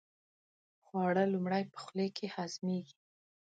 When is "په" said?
1.71-1.77